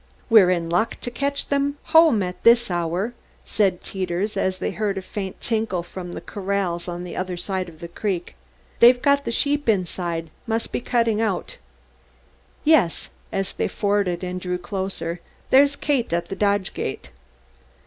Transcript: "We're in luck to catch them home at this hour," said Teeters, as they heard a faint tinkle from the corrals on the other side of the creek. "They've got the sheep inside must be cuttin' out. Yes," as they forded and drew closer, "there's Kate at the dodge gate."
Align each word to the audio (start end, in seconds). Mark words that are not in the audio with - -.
"We're 0.31 0.49
in 0.49 0.67
luck 0.67 0.99
to 1.01 1.11
catch 1.11 1.49
them 1.49 1.77
home 1.93 2.23
at 2.23 2.41
this 2.41 2.71
hour," 2.71 3.13
said 3.45 3.83
Teeters, 3.83 4.35
as 4.35 4.57
they 4.57 4.71
heard 4.71 4.97
a 4.97 5.01
faint 5.03 5.39
tinkle 5.39 5.83
from 5.83 6.13
the 6.13 6.21
corrals 6.21 6.87
on 6.87 7.03
the 7.03 7.15
other 7.15 7.37
side 7.37 7.69
of 7.69 7.81
the 7.81 7.87
creek. 7.87 8.33
"They've 8.79 8.99
got 8.99 9.25
the 9.25 9.31
sheep 9.31 9.69
inside 9.69 10.31
must 10.47 10.71
be 10.71 10.81
cuttin' 10.81 11.19
out. 11.21 11.57
Yes," 12.63 13.11
as 13.31 13.53
they 13.53 13.67
forded 13.67 14.23
and 14.23 14.41
drew 14.41 14.57
closer, 14.57 15.19
"there's 15.51 15.75
Kate 15.75 16.11
at 16.11 16.29
the 16.29 16.35
dodge 16.35 16.73
gate." 16.73 17.11